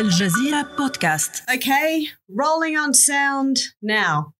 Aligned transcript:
الجزيرة 0.00 0.62
بودكاست 0.78 1.36
Okay, 1.50 2.06
rolling 2.30 2.76
on 2.86 2.92
sound 2.94 3.58
now. 3.84 4.32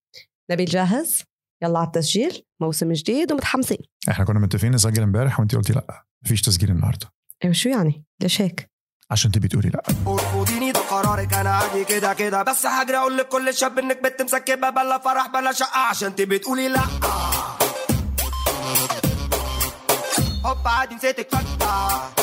نبيل 0.50 0.67
جاهز؟ 0.67 1.23
يلا 1.62 1.78
على 1.78 1.86
التسجيل 1.86 2.42
موسم 2.60 2.92
جديد 2.92 3.33
ومتحمسين 3.33 3.79
إحنا 4.10 4.25
كنا 4.25 4.39
متفقين 4.41 4.73
نسجل 4.75 5.02
امبارح 5.02 5.41
وانت 5.41 5.55
قلتي 5.55 5.73
لا 5.73 6.05
مفيش 6.25 6.42
تسجيل 6.42 6.71
النهارده 6.71 7.07
أيوه 7.44 7.55
شو 7.55 7.68
يعني؟ 7.68 8.05
ليش 8.23 8.41
هيك؟ 8.43 8.71
عشان 9.11 9.30
تبي 9.32 9.48
تقولي 9.48 9.68
لا 9.68 9.82
ارفضيني 10.07 10.73
ده 10.73 10.80
قرارك 10.80 11.32
أنا 11.34 11.50
عادي 11.50 11.84
كده 11.84 12.14
كده 12.14 12.43
بس 12.43 12.66
هجري 12.66 12.96
أقول 12.96 13.18
لكل 13.18 13.54
شاب 13.54 13.79
إنك 13.79 14.02
بنت 14.02 14.22
مسكبة 14.22 14.70
بلا 14.70 14.98
فرح 14.98 15.27
بلا 15.27 15.52
شقة 15.52 15.79
عشان 15.79 16.14
تبي 16.14 16.38
تقولي 16.38 16.68
لا 16.68 16.80
هوب 20.45 20.68
عادي 20.68 20.95
نسيتك 20.95 21.29
فجأة 21.34 22.18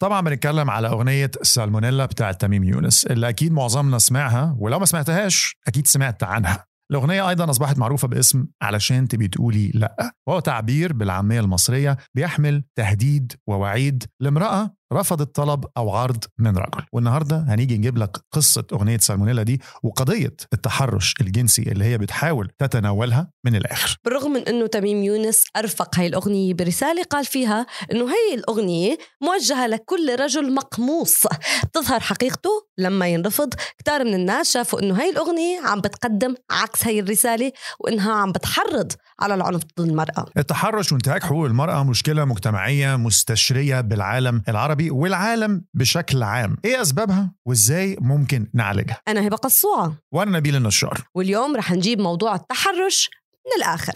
طبعا 0.00 0.20
بنتكلم 0.20 0.70
على 0.70 0.88
أغنية 0.88 1.30
سالمونيلا 1.42 2.06
بتاعه 2.06 2.32
تميم 2.32 2.64
يونس 2.64 3.06
اللي 3.06 3.28
أكيد 3.28 3.52
معظمنا 3.52 3.98
سمعها 3.98 4.56
ولو 4.58 4.78
ما 4.78 4.84
سمعتهاش 4.84 5.56
أكيد 5.68 5.86
سمعت 5.86 6.22
عنها. 6.22 6.64
الأغنية 6.90 7.28
أيضا 7.28 7.50
أصبحت 7.50 7.78
معروفة 7.78 8.08
باسم 8.08 8.46
علشان 8.62 9.08
تبي 9.08 9.28
تقولي 9.28 9.70
لأ. 9.74 10.12
وهو 10.28 10.40
تعبير 10.40 10.92
بالعامية 10.92 11.40
المصرية 11.40 11.96
بيحمل 12.14 12.64
تهديد 12.78 13.32
ووعيد 13.48 14.04
لامرأة 14.20 14.74
رفضت 14.92 15.34
طلب 15.34 15.64
أو 15.76 15.90
عرض 15.90 16.24
من 16.38 16.56
رجل. 16.56 16.82
والنهاردة 16.92 17.44
هنيجي 17.48 17.78
نجيب 17.78 17.98
لك 17.98 18.16
قصة 18.32 18.64
أغنية 18.72 18.98
سالمونيلا 18.98 19.42
دي 19.42 19.60
وقضية 19.82 20.36
التحرش 20.52 21.14
الجنسي 21.20 21.62
اللي 21.62 21.84
هي 21.84 21.98
بتحاول 21.98 22.50
تتناولها 22.58 23.30
من 23.44 23.56
الآخر. 23.56 23.96
بالرغم 24.04 24.30
من 24.30 24.40
إنه 24.40 24.66
تميم 24.66 25.02
يونس 25.02 25.44
أرفق 25.56 25.98
هاي 25.98 26.06
الأغنية 26.06 26.54
برسالة 26.54 27.02
قال 27.02 27.24
فيها 27.24 27.66
إنه 27.92 28.04
هي 28.04 28.34
الأغنية 28.34 28.98
موجهة 29.22 29.66
لكل 29.66 30.16
رجل 30.20 30.54
مقموص. 30.54 31.26
بتظهر 31.64 32.00
حقيقته 32.00 32.50
لما 32.78 33.08
ينرفض. 33.08 33.54
كتار 33.78 34.04
من 34.04 34.14
الناس 34.14 34.52
شافوا 34.52 34.80
إنه 34.80 35.00
هاي 35.00 35.10
الأغنية 35.10 35.60
عم 35.64 35.80
بتقدم 35.80 36.34
عكس 36.50 36.86
هاي 36.86 37.00
الرسالة 37.00 37.52
وإنها 37.80 38.12
عم 38.12 38.32
بتحرض 38.32 38.92
على 39.20 39.34
العنف 39.34 39.62
ضد 39.78 39.88
المرأة. 39.88 40.26
التحرش 40.36 40.92
وانتهاك 40.92 41.22
حقوق 41.22 41.46
المرأة 41.46 41.84
مشكلة 41.84 42.24
مجتمعية 42.24 42.96
مستشرية 42.96 43.80
بالعالم 43.80 44.42
العربي. 44.48 44.77
والعالم 44.80 45.64
بشكل 45.74 46.22
عام. 46.22 46.56
إيه 46.64 46.82
أسبابها؟ 46.82 47.34
وإزاي 47.46 47.96
ممكن 48.00 48.46
نعالجها؟ 48.54 49.00
أنا 49.08 49.26
هبه 49.26 49.36
قصوعه 49.36 49.96
وأنا 50.12 50.38
نبيل 50.38 50.56
النشار. 50.56 51.04
واليوم 51.14 51.56
رح 51.56 51.72
نجيب 51.72 52.00
موضوع 52.00 52.34
التحرش 52.34 53.10
من 53.46 53.62
الآخر. 53.64 53.92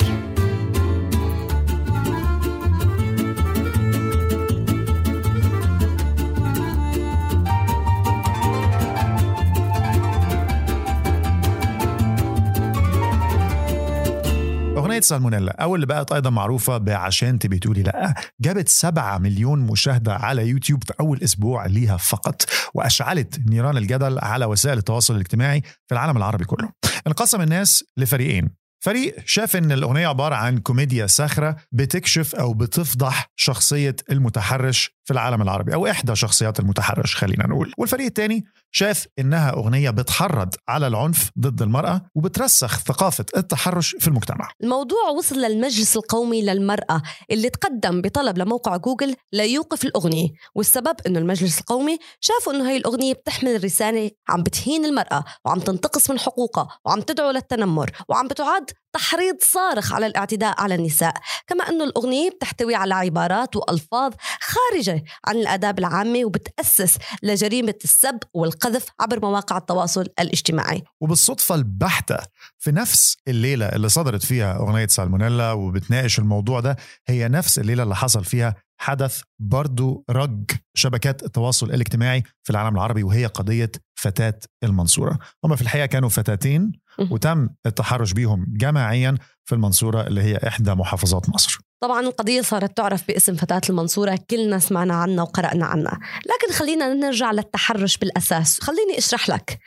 أغنية 14.93 15.01
سالمونيلا 15.01 15.63
أو 15.63 15.75
اللي 15.75 15.87
بقت 15.87 16.13
أيضا 16.13 16.31
معروفة 16.31 16.79
بعشان 16.79 17.39
تبي 17.39 17.59
تقولي 17.59 17.83
لأ 17.83 18.15
جابت 18.41 18.69
7 18.69 19.19
مليون 19.19 19.59
مشاهدة 19.59 20.15
على 20.15 20.49
يوتيوب 20.49 20.85
في 20.85 20.93
أول 21.01 21.23
أسبوع 21.23 21.67
ليها 21.67 21.97
فقط 21.97 22.43
وأشعلت 22.75 23.41
نيران 23.49 23.77
الجدل 23.77 24.19
على 24.19 24.45
وسائل 24.45 24.79
التواصل 24.79 25.15
الاجتماعي 25.15 25.61
في 25.61 25.93
العالم 25.95 26.17
العربي 26.17 26.45
كله. 26.45 26.69
انقسم 27.07 27.41
الناس 27.41 27.85
لفريقين. 27.97 28.51
فريق 28.85 29.17
شاف 29.27 29.57
إن 29.57 29.73
الأغنية 29.73 30.07
عبارة 30.07 30.35
عن 30.35 30.59
كوميديا 30.59 31.07
ساخره 31.07 31.57
بتكشف 31.73 32.35
أو 32.35 32.55
بتفضح 32.55 33.31
شخصية 33.37 33.97
المتحرش 34.11 34.91
في 35.05 35.13
العالم 35.13 35.43
العربي 35.43 35.75
أو 35.75 35.87
إحدى 35.87 36.17
شخصيات 36.17 36.61
المتحرش 36.61 37.17
خلينا 37.17 37.47
نقول. 37.47 37.73
والفريق 37.79 38.07
الثاني 38.07 38.45
شاف 38.75 39.07
إنها 39.19 39.51
أغنية 39.51 39.91
بتحرض 39.91 40.55
على 40.69 40.87
العنف 40.87 41.31
ضد 41.39 41.63
المرأة 41.63 42.03
وبترسخ 42.15 42.79
ثقافة 42.81 43.25
التحرش 43.37 43.97
في 44.01 44.09
المجتمع. 44.09 44.51
الموضوع 44.63 45.09
وصل 45.09 45.37
للمجلس 45.37 45.97
القومي 45.97 46.43
للمرأة 46.43 47.03
اللي 47.31 47.51
تقدم 47.51 48.01
بطلب 48.03 48.39
لموقع 48.39 48.77
جوجل 48.77 49.15
ليوقف 49.33 49.85
الأغنية 49.85 50.29
والسبب 50.55 50.97
أنه 51.07 51.19
المجلس 51.19 51.61
القومي 51.61 51.99
شافوا 52.21 52.53
أنه 52.53 52.69
هاي 52.69 52.77
الأغنية 52.77 53.13
بتحمل 53.13 53.65
رسالة 53.65 54.11
عم 54.29 54.43
بتهين 54.43 54.85
المرأة 54.85 55.25
وعم 55.45 55.61
تنتقص 55.61 56.11
من 56.11 56.19
حقوقها 56.19 56.69
وعم 56.85 57.01
تدعو 57.01 57.31
للتنمر 57.31 57.91
وعم 58.09 58.29
بتعد 58.29 58.71
تحريض 58.93 59.37
صارخ 59.41 59.93
على 59.93 60.07
الاعتداء 60.07 60.61
على 60.61 60.75
النساء 60.75 61.15
كما 61.47 61.69
أنه 61.69 61.85
الأغنية 61.85 62.31
بتحتوي 62.31 62.75
على 62.75 62.95
عبارات 62.95 63.57
وألفاظ 63.57 64.13
خارجة 64.41 65.05
عن 65.27 65.37
الآداب 65.37 65.79
العامة 65.79 66.25
وبتأسس 66.25 66.99
لجريمة 67.23 67.75
السب 67.85 68.19
والقذف 68.35 68.87
عبر 69.01 69.21
مواقع 69.21 69.57
التواصل 69.57 70.07
الاجتماعي. 70.21 70.83
وبالصدفة 71.01 71.55
البحتة 71.55 72.17
في 72.59 72.73
نفس 72.73 73.17
الليلة 73.29 73.67
اللي 73.67 73.89
صدرت 73.89 74.25
فيها 74.25 74.57
أغنية 74.57 74.87
سالمونيلا 74.87 75.53
وبتناقش 75.53 76.19
الموضوع 76.19 76.61
ده 76.61 76.77
هي 77.07 77.29
نفس 77.29 77.59
الليلة 77.59 77.83
اللي 77.83 77.97
حصل 77.97 78.25
فيها 78.25 78.55
حدث 78.83 79.21
برضو 79.39 80.05
رج 80.11 80.51
شبكات 80.75 81.23
التواصل 81.23 81.67
الاجتماعي 81.71 82.23
في 82.43 82.51
العالم 82.51 82.75
العربي 82.77 83.03
وهي 83.03 83.27
قضية 83.27 83.71
فتاة 83.95 84.39
المنصورة. 84.65 85.19
هم 85.45 85.57
في 85.57 85.63
الحقيقة 85.63 85.87
كانوا 85.87 86.09
فتاتين. 86.09 86.73
وتم 87.11 87.49
التحرش 87.67 88.13
بيهم 88.13 88.47
جماعيا 88.49 89.19
في 89.45 89.55
المنصورة 89.55 90.07
اللي 90.07 90.23
هي 90.23 90.37
إحدى 90.37 90.75
محافظات 90.75 91.29
مصر. 91.29 91.59
طبعا 91.83 92.01
القضية 92.01 92.41
صارت 92.41 92.77
تعرف 92.77 93.07
باسم 93.09 93.37
فتاة 93.37 93.61
المنصورة 93.71 94.19
كلنا 94.31 94.59
سمعنا 94.59 94.95
عنها 94.95 95.23
وقرأنا 95.23 95.67
عنها. 95.67 95.99
لكن 96.27 96.55
خلينا 96.55 96.95
نرجع 96.95 97.33
للتحرش 97.33 97.97
بالأساس. 97.97 98.61
خليني 98.61 98.99
أشرح 98.99 99.29
لك. 99.29 99.59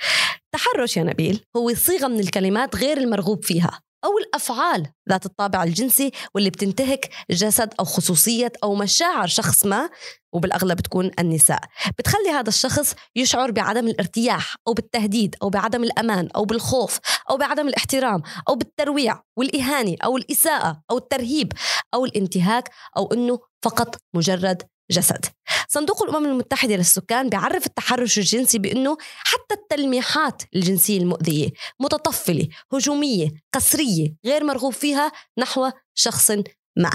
التحرش 0.45 0.97
يا 0.97 1.03
نبيل 1.03 1.43
هو 1.57 1.73
صيغة 1.73 2.07
من 2.07 2.19
الكلمات 2.19 2.75
غير 2.75 2.97
المرغوب 2.97 3.45
فيها. 3.45 3.79
أو 4.05 4.17
الأفعال 4.17 4.87
ذات 5.09 5.25
الطابع 5.25 5.63
الجنسي 5.63 6.11
واللي 6.35 6.49
بتنتهك 6.49 7.09
جسد 7.31 7.73
أو 7.79 7.85
خصوصية 7.85 8.51
أو 8.63 8.75
مشاعر 8.75 9.27
شخص 9.27 9.65
ما 9.65 9.89
وبالأغلب 10.33 10.77
بتكون 10.77 11.11
النساء. 11.19 11.59
بتخلي 11.99 12.29
هذا 12.29 12.49
الشخص 12.49 12.95
يشعر 13.15 13.51
بعدم 13.51 13.87
الارتياح 13.87 14.55
أو 14.67 14.73
بالتهديد 14.73 15.35
أو 15.41 15.49
بعدم 15.49 15.83
الأمان 15.83 16.29
أو 16.35 16.45
بالخوف 16.45 16.99
أو 17.29 17.37
بعدم 17.37 17.67
الاحترام 17.67 18.21
أو 18.49 18.55
بالترويع 18.55 19.21
والإهانة 19.37 19.95
أو 20.03 20.17
الإساءة 20.17 20.81
أو 20.91 20.97
الترهيب 20.97 21.53
أو 21.93 22.05
الانتهاك 22.05 22.69
أو 22.97 23.13
أنه 23.13 23.39
فقط 23.61 23.95
مجرد 24.15 24.63
جسد. 24.91 25.25
صندوق 25.67 26.03
الأمم 26.03 26.25
المتحدة 26.25 26.75
للسكان 26.75 27.29
بيعرف 27.29 27.65
التحرش 27.65 28.17
الجنسي 28.17 28.57
بأنه 28.59 28.97
حتى 29.17 29.53
التلميحات 29.53 30.43
الجنسية 30.55 30.97
المؤذية 30.97 31.49
متطفلة 31.79 32.47
هجومية 32.73 33.31
قسرية 33.53 34.15
غير 34.25 34.43
مرغوب 34.43 34.73
فيها 34.73 35.11
نحو 35.37 35.69
شخص 35.95 36.31
ما. 36.77 36.89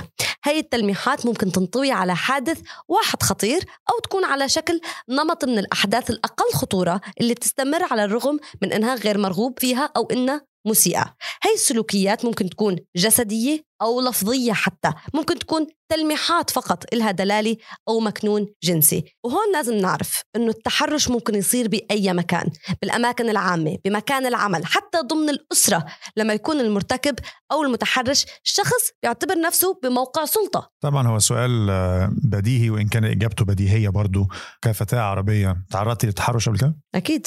هاي 0.45 0.59
التلميحات 0.59 1.27
ممكن 1.27 1.53
تنطوي 1.53 1.93
على 1.93 2.17
حادث 2.17 2.61
واحد 2.89 3.23
خطير 3.23 3.65
أو 3.91 3.99
تكون 3.99 4.25
على 4.25 4.49
شكل 4.49 4.81
نمط 5.09 5.45
من 5.45 5.59
الأحداث 5.59 6.11
الأقل 6.11 6.53
خطورة 6.55 7.01
اللي 7.21 7.35
بتستمر 7.35 7.83
على 7.91 8.05
الرغم 8.05 8.39
من 8.63 8.73
إنها 8.73 8.95
غير 8.95 9.19
مرغوب 9.19 9.59
فيها 9.59 9.91
أو 9.97 10.09
إنها 10.13 10.50
مسيئة. 10.67 11.15
هاي 11.45 11.55
السلوكيات 11.55 12.25
ممكن 12.25 12.51
تكون 12.51 12.77
جسدية 12.97 13.71
أو 13.83 14.01
لفظية 14.01 14.53
حتى. 14.53 14.93
ممكن 15.15 15.39
تكون 15.39 15.67
تلميحات 15.89 16.51
فقط 16.51 16.85
إلها 16.95 17.11
دلالة 17.11 17.57
أو 17.89 18.01
مكنون 18.01 18.47
جنسي. 18.63 19.05
وهون 19.25 19.53
لازم 19.53 19.75
نعرف 19.75 20.23
أنه 20.37 20.49
التحرش 20.49 21.09
ممكن 21.09 21.35
يصير 21.35 21.69
بأي 21.69 22.13
مكان 22.13 22.51
بالأماكن 22.83 23.31
العامة 23.31 23.79
بمكان 23.85 24.27
العمل 24.27 24.67
حتى 24.67 24.99
ضمن 24.99 25.29
الأسرة. 25.29 25.87
لما 26.17 26.35
يكون 26.35 26.61
المرتكب 26.61 27.15
أو 27.53 27.63
المتحرش 27.63 28.27
شخص 28.43 28.91
بيعتبر 29.03 29.41
نفسه 29.41 29.81
بموقع 29.83 30.25
سلطة. 30.25 30.71
طبعا 30.81 31.09
هو 31.09 31.19
سؤال 31.19 31.71
آه، 31.71 32.13
بديهي 32.25 32.71
وإن 32.71 32.89
كان 32.89 33.05
إجابته 33.05 33.45
بديهية 33.45 33.89
برضو. 33.89 34.27
كفتاة 34.63 35.01
عربية 35.01 35.57
تعرضتي 35.71 36.07
للتحرش 36.07 36.49
قبل 36.49 36.59
كده؟ 36.59 36.77
أكيد. 36.95 37.27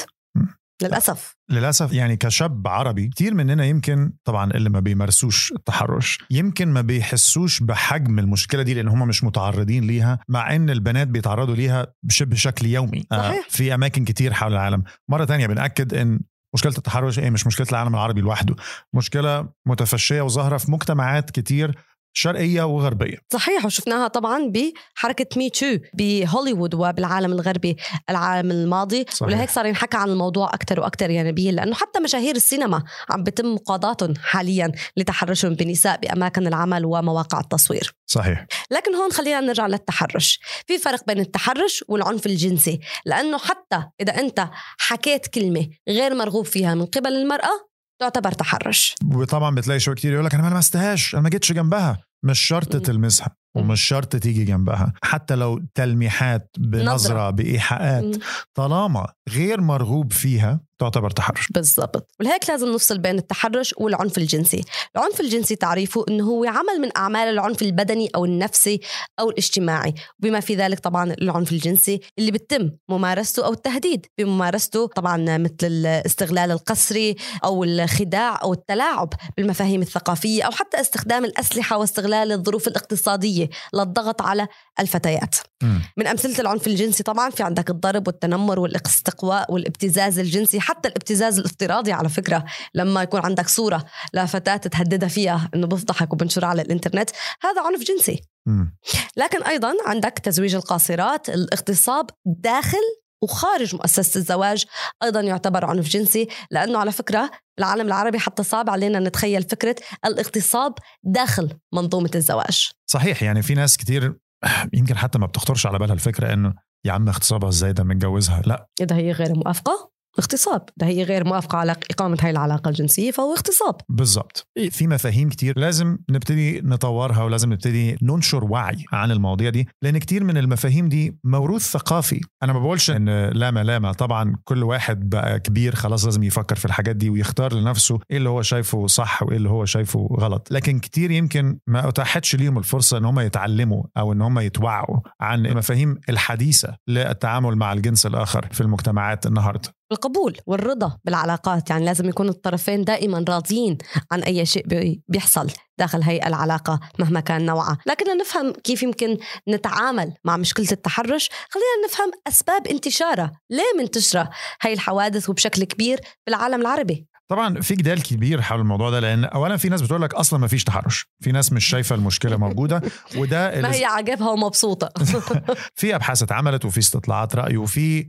مم. 0.81 0.87
للأسف. 0.87 1.35
للأسف. 1.49 1.93
يعني 1.93 2.17
كشاب 2.17 2.67
عربي 2.67 3.07
كتير 3.07 3.33
مننا 3.33 3.65
يمكن 3.65 4.13
طبعا 4.23 4.51
اللي 4.51 4.69
ما 4.69 4.79
بيمارسوش 4.79 5.51
التحرش 5.51 6.17
يمكن 6.31 6.67
ما 6.67 6.81
بيحسوش 6.81 7.59
بحجم 7.59 8.19
المشكلة 8.19 8.63
دي 8.63 8.73
لأن 8.73 8.87
هم 8.87 9.07
مش 9.07 9.23
متعرضين 9.23 9.83
ليها 9.83 10.19
مع 10.29 10.55
إن 10.55 10.69
البنات 10.69 11.07
بيتعرضوا 11.07 11.55
ليها 11.55 11.87
بشبه 12.03 12.31
بشكل 12.31 12.65
يومي. 12.65 13.05
آه، 13.11 13.17
صحيح. 13.17 13.47
في 13.49 13.73
أماكن 13.73 14.05
كتير 14.05 14.33
حول 14.33 14.53
العالم. 14.53 14.83
مرة 15.09 15.25
تانية 15.25 15.47
بنأكد 15.47 15.93
إن 15.93 16.19
مشكلة 16.55 16.73
التحرش 16.77 17.19
إيه؟ 17.19 17.29
مش 17.29 17.47
مشكلة 17.47 17.67
العالم 17.71 17.95
العربي 17.95 18.21
لوحده. 18.21 18.55
مشكلة 18.93 19.49
متفشية 19.67 20.21
وظاهرة 20.21 20.57
في 20.57 20.71
مجتمعات 20.71 21.31
كتير 21.31 21.75
شرقية 22.13 22.63
وغربية. 22.63 23.17
صحيح 23.33 23.65
وشفناها 23.65 24.07
طبعا 24.07 24.51
بحركة 24.51 25.37
مي 25.37 25.49
تو 25.49 25.77
بهوليوود 25.93 26.75
وبالعالم 26.75 27.31
الغربي 27.31 27.77
العام 28.09 28.51
الماضي 28.51 29.05
صحيح. 29.09 29.21
ولهيك 29.21 29.49
صار 29.49 29.65
ينحكى 29.65 29.97
عن 29.97 30.09
الموضوع 30.09 30.53
أكثر 30.53 30.79
وأكثر 30.79 31.09
يا 31.09 31.23
نبيل 31.23 31.55
لأنه 31.55 31.75
حتى 31.75 31.99
مشاهير 31.99 32.35
السينما 32.35 32.83
عم 33.09 33.23
بتم 33.23 33.53
مقاضاتهم 33.53 34.13
حاليا 34.23 34.71
لتحرشهم 34.97 35.53
بنساء 35.53 35.99
بأماكن 35.99 36.47
العمل 36.47 36.85
ومواقع 36.85 37.39
التصوير. 37.39 37.95
صحيح. 38.07 38.45
لكن 38.71 38.95
هون 38.95 39.11
خلينا 39.11 39.39
نرجع 39.39 39.67
للتحرش. 39.67 40.39
في 40.67 40.77
فرق 40.77 41.05
بين 41.07 41.19
التحرش 41.19 41.83
والعنف 41.87 42.25
الجنسي 42.25 42.79
لأنه 43.05 43.37
حتى 43.37 43.83
إذا 44.01 44.19
أنت 44.19 44.49
حكيت 44.77 45.27
كلمة 45.27 45.69
غير 45.89 46.15
مرغوب 46.15 46.45
فيها 46.45 46.75
من 46.75 46.85
قبل 46.85 47.13
المرأة 47.13 47.72
تعتبر 48.09 48.31
تحرش 48.31 48.95
وطبعا 49.15 49.55
بتلاقي 49.55 49.79
شوي 49.79 49.95
كتير 49.95 50.13
يقول 50.13 50.25
لك 50.25 50.33
أنا 50.33 50.43
ما 50.49 50.55
لمستهاش 50.55 51.13
أنا 51.13 51.21
ما 51.23 51.29
جيتش 51.29 51.51
جنبها 51.51 52.03
مش 52.23 52.39
شرط. 52.39 52.77
تلمسها. 52.77 53.35
ومش 53.55 53.81
شرط 53.81 54.15
تيجي 54.15 54.43
جنبها. 54.43 54.93
حتى 55.03 55.35
لو 55.35 55.61
تلميحات 55.75 56.49
بنظرة 56.57 56.93
نظرة. 56.93 57.29
بإيحاءات. 57.29 58.15
طالما 58.55 59.07
غير 59.29 59.61
مرغوب 59.61 60.13
فيها 60.13 60.59
تعتبر 60.79 61.09
تحرش. 61.09 61.47
بالضبط. 61.51 62.11
ولهيك 62.19 62.49
لازم 62.49 62.73
نفصل 62.73 62.97
بين 62.97 63.17
التحرش 63.17 63.75
والعنف 63.77 64.17
الجنسي. 64.17 64.63
العنف 64.95 65.21
الجنسي 65.21 65.55
تعريفه 65.55 66.05
أنه 66.09 66.23
هو 66.23 66.45
عمل 66.45 66.81
من 66.81 66.89
أعمال 66.97 67.27
العنف 67.27 67.61
البدني 67.61 68.09
أو 68.15 68.25
النفسي 68.25 68.79
أو 69.19 69.29
الاجتماعي. 69.29 69.93
وبما 70.19 70.39
في 70.39 70.55
ذلك 70.55 70.79
طبعا 70.79 71.13
العنف 71.21 71.51
الجنسي 71.51 71.99
اللي 72.19 72.31
بتم 72.31 72.71
ممارسته 72.89 73.45
أو 73.45 73.53
التهديد 73.53 74.05
بممارسته 74.17 74.87
طبعا 74.87 75.37
مثل 75.37 75.53
الاستغلال 75.63 76.51
القسري 76.51 77.15
أو 77.43 77.63
الخداع 77.63 78.41
أو 78.43 78.53
التلاعب 78.53 79.13
بالمفاهيم 79.37 79.81
الثقافية 79.81 80.43
أو 80.43 80.51
حتى 80.51 80.81
استخدام 80.81 81.25
الأسلحة 81.25 81.77
واستغلال 81.77 82.31
الظروف 82.31 82.67
الاقتصادية. 82.67 83.42
للضغط 83.73 84.21
على 84.21 84.47
الفتيات 84.79 85.35
مم. 85.63 85.81
من 85.97 86.07
أمثلة 86.07 86.39
العنف 86.39 86.67
الجنسي 86.67 87.03
طبعا 87.03 87.29
في 87.29 87.43
عندك 87.43 87.69
الضرب 87.69 88.07
والتنمر 88.07 88.59
والاستقواء 88.59 89.53
والابتزاز 89.53 90.19
الجنسي 90.19 90.59
حتى 90.59 90.89
الابتزاز 90.89 91.39
الافتراضي 91.39 91.91
على 91.91 92.09
فكرة 92.09 92.45
لما 92.73 93.03
يكون 93.03 93.21
عندك 93.21 93.47
صورة 93.47 93.85
لفتاة 94.13 94.57
تهددها 94.57 95.09
فيها 95.09 95.49
أنه 95.55 95.67
بفضحك 95.67 96.13
وبنشرها 96.13 96.47
على 96.47 96.61
الإنترنت 96.61 97.09
هذا 97.41 97.61
عنف 97.61 97.83
جنسي 97.83 98.21
مم. 98.45 98.77
لكن 99.17 99.43
أيضا 99.43 99.73
عندك 99.85 100.19
تزويج 100.23 100.55
القاصرات 100.55 101.29
الاغتصاب 101.29 102.09
داخل 102.25 103.02
وخارج 103.23 103.75
مؤسسة 103.75 104.17
الزواج 104.17 104.65
أيضا 105.03 105.21
يعتبر 105.21 105.65
عنف 105.65 105.87
جنسي 105.87 106.27
لأنه 106.51 106.79
على 106.79 106.91
فكرة 106.91 107.31
العالم 107.59 107.87
العربي 107.87 108.19
حتى 108.19 108.43
صعب 108.43 108.69
علينا 108.69 108.99
نتخيل 108.99 109.43
فكرة 109.43 109.75
الاغتصاب 110.05 110.73
داخل 111.03 111.49
منظومة 111.73 112.11
الزواج. 112.15 112.71
صحيح 112.91 113.23
يعني 113.23 113.41
في 113.41 113.53
ناس 113.53 113.77
كتير 113.77 114.17
يمكن 114.77 114.97
حتى 114.97 115.19
ما 115.19 115.25
بتخطرش 115.25 115.65
على 115.65 115.79
بالها 115.79 115.93
الفكرة 115.93 116.33
إنه 116.33 116.53
يا 116.85 116.91
عم 116.91 117.07
اغتصابها 117.07 117.49
إزاي 117.49 117.73
ده 117.73 117.83
متجوزها؟ 117.83 118.41
لا. 118.45 118.67
إذا 118.81 118.95
هي 118.95 119.11
غير 119.11 119.35
موافقة. 119.35 119.92
اغتصاب. 120.19 120.65
إذا 120.81 120.87
هي 120.87 121.03
غير 121.03 121.25
موافقة 121.25 121.57
على 121.57 121.75
إقامة 121.91 122.17
هاي 122.21 122.29
العلاقة 122.29 122.69
الجنسية 122.69 123.11
فهو 123.11 123.33
اغتصاب. 123.33 123.75
بالظبط 123.89 124.47
في 124.69 124.87
مفاهيم 124.87 125.29
كتير 125.29 125.59
لازم 125.59 125.97
نبتدي 126.09 126.61
نطورها 126.61 127.23
ولازم 127.23 127.53
نبتدي 127.53 127.97
ننشر 128.01 128.43
وعي 128.43 128.85
عن 128.91 129.11
المواضيع 129.11 129.49
دي 129.49 129.67
لأن 129.81 129.97
كتير 129.97 130.23
من 130.23 130.37
المفاهيم 130.37 130.89
دي 130.89 131.17
موروث 131.23 131.71
ثقافي. 131.71 132.21
أنا 132.43 132.53
ما 132.53 132.59
بقولش 132.59 132.91
إن 132.91 133.29
لا 133.29 133.51
ملامه 133.51 133.91
طبعا 133.91 134.35
كل 134.43 134.63
واحد 134.63 135.09
بقى 135.09 135.39
كبير 135.39 135.75
خلاص 135.75 136.05
لازم 136.05 136.23
يفكر 136.23 136.55
في 136.55 136.65
الحاجات 136.65 136.95
دي 136.95 137.09
ويختار 137.09 137.53
لنفسه 137.53 137.99
إيه 138.11 138.17
اللي 138.17 138.29
هو 138.29 138.41
شايفه 138.41 138.87
صح 138.87 139.23
وإيه 139.23 139.37
اللي 139.37 139.49
هو 139.49 139.65
شايفه 139.65 140.09
غلط. 140.19 140.47
لكن 140.51 140.79
كتير 140.79 141.11
يمكن 141.11 141.59
ما 141.67 141.87
أتاحتش 141.89 142.35
ليهم 142.35 142.57
الفرصة 142.57 142.97
إن 142.97 143.05
هم 143.05 143.19
يتعلموا 143.19 143.83
أو 143.97 144.13
إن 144.13 144.21
هم 144.21 144.39
يتوعوا 144.39 144.99
عن 145.21 145.45
المفاهيم 145.45 145.97
الحديثة 146.09 146.77
للتعامل 146.87 147.55
مع 147.55 147.73
الجنس 147.73 148.05
الآخر 148.05 148.47
في 148.51 148.61
المجتمعات 148.61 149.25
النهارده. 149.25 149.69
القبول 149.93 150.37
والرضا 150.45 150.97
بالعلاقات. 151.05 151.69
يعني 151.69 151.85
لازم 151.85 152.09
يكون 152.09 152.29
الطرفين 152.29 152.83
دائما 152.83 153.25
راضيين 153.29 153.77
عن 154.11 154.23
أي 154.23 154.45
شيء 154.45 154.67
بي- 154.67 155.01
بيحصل 155.07 155.47
داخل 155.77 156.03
هي 156.03 156.27
العلاقة 156.27 156.79
مهما 156.99 157.19
كان 157.19 157.45
نوعها. 157.45 157.77
لكن 157.85 158.17
نفهم 158.17 158.51
كيف 158.51 158.83
يمكن 158.83 159.17
نتعامل 159.49 160.13
مع 160.25 160.37
مشكلة 160.37 160.67
التحرش. 160.71 161.29
خلينا 161.49 161.87
نفهم 161.87 162.11
أسباب 162.27 162.67
انتشارها. 162.67 163.31
ليه 163.49 163.81
منتشرة 163.83 164.29
هي 164.61 164.73
الحوادث 164.73 165.29
وبشكل 165.29 165.63
كبير 165.63 165.99
بالعالم 166.27 166.61
العربي؟ 166.61 167.07
طبعا 167.27 167.61
في 167.61 167.75
جدال 167.75 168.03
كبير 168.03 168.41
حول 168.41 168.59
الموضوع 168.59 168.89
ده 168.89 168.99
لأن 168.99 169.25
اولا 169.25 169.57
في 169.57 169.69
ناس 169.69 169.81
بتقول 169.81 170.01
لك 170.01 170.13
أصلا 170.13 170.39
ما 170.39 170.47
فيش 170.47 170.63
تحرش. 170.63 171.05
في 171.21 171.31
ناس 171.31 171.53
مش 171.53 171.65
شايفة 171.65 171.95
المشكلة 171.95 172.37
موجودة 172.37 172.81
وده 173.17 173.51
ما 173.61 173.75
هي 173.75 173.85
عاجبها 173.85 174.29
ومبسوطة. 174.29 174.89
في 175.75 175.95
أبحاث 175.95 176.23
اتعملت 176.23 176.65
وفي 176.65 176.79
استطلاعات 176.79 177.35
رأي 177.35 177.57
وفي 177.57 178.07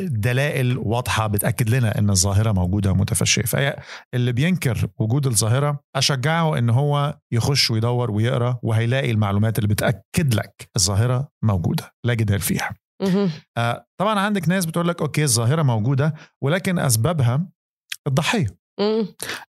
دلائل 0.00 0.78
واضحة 0.78 1.26
بتأكد 1.26 1.70
لنا 1.70 1.98
إن 1.98 2.10
الظاهرة 2.10 2.52
موجودة 2.52 2.92
ومتفشية. 2.92 3.42
فهي 3.42 3.76
اللي 4.14 4.32
بينكر 4.32 4.86
وجود 4.98 5.26
الظاهرة 5.26 5.80
أشجعه 5.96 6.58
إن 6.58 6.70
هو 6.70 7.18
يخش 7.32 7.70
ويدور 7.70 8.10
ويقرأ 8.10 8.58
وهيلاقي 8.62 9.10
المعلومات 9.10 9.58
اللي 9.58 9.68
بتأكد 9.68 10.34
لك 10.34 10.68
الظاهرة 10.76 11.28
موجودة. 11.44 11.92
لا 12.04 12.14
جدال 12.14 12.40
فيها. 12.40 12.74
آه، 13.58 13.86
طبعا 14.00 14.18
عندك 14.20 14.48
ناس 14.48 14.66
بتقول 14.66 14.88
لك 14.88 15.00
أوكي 15.00 15.24
الظاهرة 15.24 15.62
موجودة 15.62 16.14
ولكن 16.42 16.78
أسبابها 16.78 17.46
الضحية. 18.06 18.46
مم. 18.80 19.06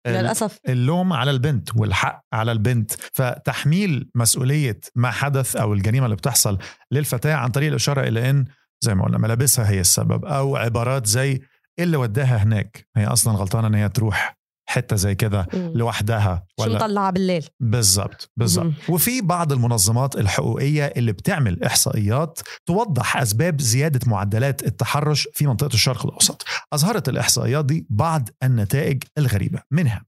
للأسف. 0.06 0.58
اللوم 0.69 1.12
على 1.12 1.30
البنت 1.30 1.76
والحق 1.76 2.25
على 2.32 2.52
البنت. 2.52 2.92
فتحميل 2.92 4.10
مسؤولية 4.14 4.80
ما 4.94 5.10
حدث 5.10 5.56
أو 5.56 5.72
الجريمة 5.72 6.06
اللي 6.06 6.16
بتحصل 6.16 6.58
للفتاة 6.92 7.34
عن 7.34 7.50
طريق 7.50 7.69
الإشارة 7.69 8.08
إلى 8.08 8.30
إن 8.30 8.44
زي 8.84 8.94
ما 8.94 9.04
قلنا 9.04 9.19
ملابسها 9.19 9.70
هي 9.70 9.80
السبب 9.80 10.25
أو 10.25 10.56
عبارات 10.56 11.06
زي 11.06 11.40
اللي 11.78 11.96
وداها 11.96 12.36
هناك. 12.36 12.86
هي 12.96 13.06
أصلا 13.06 13.34
غلطانة 13.34 13.66
إن 13.69 13.75
هي 13.75 13.88
تروح 13.88 14.38
حتة 14.69 14.96
زي 14.96 15.14
كده. 15.14 15.46
لوحدها 15.54 16.46
شو 16.60 16.64
ولا 16.64 16.75
مطلعة 16.75 17.10
بالليل. 17.10 17.46
بالظبط 17.60 18.30
بالظبط. 18.36 18.72
وفي 18.88 19.20
بعض 19.20 19.52
المنظمات 19.52 20.16
الحقوقية 20.16 20.84
اللي 20.84 21.12
بتعمل 21.12 21.64
إحصائيات 21.64 22.38
توضح 22.66 23.16
أسباب 23.16 23.60
زيادة 23.60 24.00
معدلات 24.06 24.66
التحرش 24.66 25.28
في 25.34 25.46
منطقة 25.46 25.75
الشرق 25.75 26.06
الأوسط. 26.06 26.44
أظهرت 26.72 27.08
الإحصائيات 27.08 27.64
دي 27.64 27.86
بعض 27.90 28.28
النتائج 28.42 29.02
الغريبة 29.19 29.62
منها. 29.70 30.04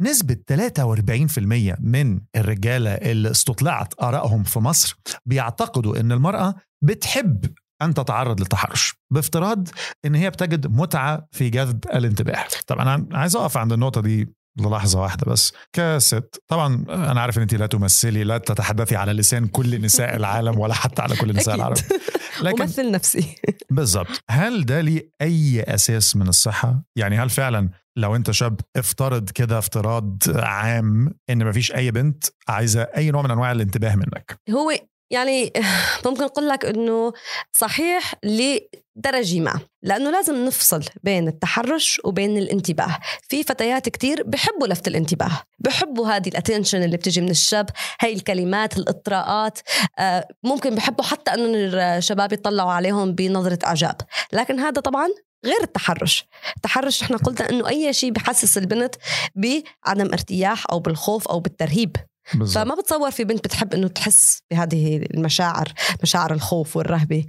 نسبة 0.00 0.36
43% 0.52 1.76
من 1.80 2.20
الرجالة 2.36 2.90
اللي 2.90 3.30
استطلعت 3.30 3.94
آرائهم 4.02 4.42
في 4.42 4.58
مصر 4.58 4.96
بيعتقدوا 5.26 6.00
أن 6.00 6.12
المرأة 6.12 6.54
بتحب 6.84 7.44
أن 7.82 7.94
تتعرض 7.94 8.40
للتحرش 8.40 8.94
بافتراض 9.12 9.68
أن 10.04 10.14
هي 10.14 10.30
بتجد 10.30 10.66
متعة 10.66 11.26
في 11.32 11.50
جذب 11.50 11.84
الانتباه. 11.94 12.44
طبعا 12.66 12.94
أنا 12.94 13.18
عايز 13.18 13.36
أقف 13.36 13.56
عند 13.56 13.72
النقطة 13.72 14.00
دي 14.00 14.28
للحظة 14.60 15.00
واحدة 15.00 15.32
بس. 15.32 15.52
كست 15.72 16.42
طبعا 16.48 16.84
أنا 16.88 17.20
عارف 17.20 17.36
أن 17.36 17.42
أنت 17.42 17.54
لا 17.54 17.66
تمثلي 17.66 18.24
لا 18.24 18.38
تتحدثي 18.38 18.96
على 18.96 19.12
لسان 19.12 19.46
كل 19.46 19.80
نساء 19.82 20.16
العالم 20.16 20.58
ولا 20.58 20.74
حتى 20.74 21.02
على 21.02 21.16
كل 21.16 21.36
نساء. 21.36 21.54
العالم 21.54 21.76
لكن 22.42 22.62
ممثل 22.62 22.90
نفسي. 22.90 23.34
بالظبط. 23.70 24.24
هل 24.30 24.64
ده 24.64 24.80
ليه 24.80 25.10
أي 25.22 25.62
أساس 25.62 26.16
من 26.16 26.28
الصحة؟ 26.28 26.82
يعني 26.96 27.18
هل 27.18 27.30
فعلا 27.30 27.68
لو 27.96 28.16
أنت 28.16 28.30
شاب 28.30 28.60
افترض 28.76 29.30
كده 29.30 29.58
افتراض 29.58 30.18
عام 30.34 31.14
إن 31.30 31.46
مفيش 31.46 31.74
أي 31.74 31.90
بنت 31.90 32.24
عايزة 32.48 32.82
أي 32.82 33.10
نوع 33.10 33.22
من 33.22 33.30
أنواع 33.30 33.52
الانتباه 33.52 33.94
منك؟ 33.96 34.40
هو 34.50 34.70
يعني 35.10 35.52
ممكن 36.06 36.22
أقول 36.22 36.48
لك 36.48 36.64
إنه 36.64 37.12
صحيح 37.52 38.14
لدرجة 38.24 39.40
ما 39.40 39.60
لأنه 39.82 40.10
لازم 40.10 40.44
نفصل 40.46 40.84
بين 41.02 41.28
التحرش 41.28 42.00
وبين 42.04 42.38
الانتباه. 42.38 42.98
في 43.28 43.42
فتيات 43.42 43.88
كتير 43.88 44.22
بحبوا 44.22 44.66
لفت 44.66 44.88
الانتباه 44.88 45.42
بحبوا 45.58 46.08
هذه 46.08 46.28
الاتنشن 46.28 46.82
اللي 46.82 46.96
بتجي 46.96 47.20
من 47.20 47.30
الشاب 47.30 47.70
هاي 48.00 48.12
الكلمات 48.12 48.78
الإطراءات 48.78 49.58
آه، 49.98 50.28
ممكن 50.42 50.74
بحبوا 50.74 51.04
حتى 51.04 51.34
إنه 51.34 51.56
الشباب 51.98 52.32
يطلعوا 52.32 52.72
عليهم 52.72 53.12
بنظرة 53.12 53.58
أعجاب. 53.64 53.96
لكن 54.32 54.60
هذا 54.60 54.80
طبعا 54.80 55.08
غير 55.44 55.62
التحرش. 55.62 56.26
التحرش 56.56 57.02
إحنا 57.02 57.16
قلنا 57.16 57.50
إنه 57.50 57.68
أي 57.68 57.92
شيء 57.92 58.10
بحسس 58.10 58.58
البنت 58.58 58.94
بعدم 59.34 60.12
ارتياح 60.12 60.64
أو 60.70 60.78
بالخوف 60.78 61.28
أو 61.28 61.40
بالترهيب. 61.40 61.96
بالظبط 62.34 62.64
فما 62.64 62.74
بتصور 62.74 63.10
في 63.10 63.24
بنت 63.24 63.44
بتحب 63.44 63.74
إنه 63.74 63.88
تحس 63.88 64.42
بهذه 64.50 64.96
المشاعر 64.96 65.72
مشاعر 66.02 66.32
الخوف 66.32 66.76
والرهبة. 66.76 67.24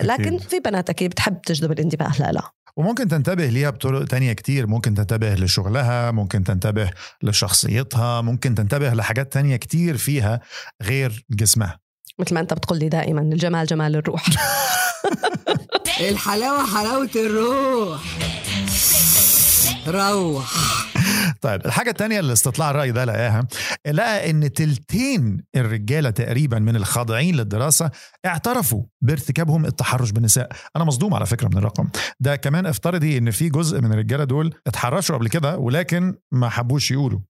لكن 0.00 0.34
أكيد. 0.34 0.48
في 0.48 0.60
بنات 0.60 0.90
أكيد 0.90 1.10
بتحب 1.10 1.40
تجذب 1.40 1.72
الانتباه 1.72 2.12
لا 2.18 2.32
لا. 2.32 2.42
وممكن 2.76 3.08
تنتبه 3.08 3.46
ليها 3.46 3.70
بطرق 3.70 4.04
تانية 4.04 4.32
كتير. 4.32 4.66
ممكن 4.66 4.94
تنتبه 4.94 5.34
لشغلها 5.34 6.10
ممكن 6.10 6.44
تنتبه 6.44 6.90
لشخصيتها 7.22 8.20
ممكن 8.20 8.54
تنتبه 8.54 8.94
لحاجات 8.94 9.32
تانية 9.32 9.56
كتير 9.56 9.96
فيها 9.96 10.40
غير 10.82 11.24
جسمها. 11.30 11.78
مثل 12.18 12.34
ما 12.34 12.40
أنت 12.40 12.54
بتقول 12.54 12.78
لي 12.78 12.88
دائما 12.88 13.20
الجمال 13.20 13.66
جمال 13.66 13.96
الروح. 13.96 14.24
الحلاوة 16.10 16.66
حلاوة 16.66 17.10
الروح. 17.16 18.00
روح. 19.88 20.85
طيب 21.40 21.66
الحاجة 21.66 21.90
الثانية 21.90 22.20
اللي 22.20 22.32
استطلاع 22.32 22.70
الرأي 22.70 22.92
ده 22.92 23.04
لقاها 23.04 23.46
لقى 23.86 24.30
إن 24.30 24.52
تلتين 24.52 25.44
الرجالة 25.56 26.10
تقريبا 26.10 26.58
من 26.58 26.76
الخاضعين 26.76 27.36
للدراسة 27.36 27.90
اعترفوا 28.26 28.82
بارتكابهم 29.02 29.66
التحرش 29.66 30.10
بالنساء 30.10 30.48
أنا 30.76 30.84
مصدوم 30.84 31.14
على 31.14 31.26
فكرة 31.26 31.48
من 31.48 31.56
الرقم 31.56 31.88
ده 32.20 32.36
كمان 32.36 32.66
افترضي 32.66 33.18
إن 33.18 33.30
في 33.30 33.48
جزء 33.48 33.80
من 33.80 33.92
الرجالة 33.92 34.24
دول 34.24 34.54
اتحرشوا 34.66 35.16
قبل 35.16 35.28
كده 35.28 35.58
ولكن 35.58 36.14
ما 36.32 36.48
حبوش 36.48 36.90
يقولوا. 36.90 37.20